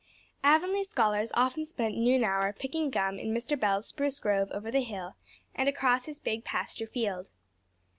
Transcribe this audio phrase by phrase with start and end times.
[0.43, 3.55] Avonlea scholars often spent noon hour picking gum in Mr.
[3.59, 5.13] Bell's spruce grove over the hill
[5.53, 7.29] and across his big pasture field.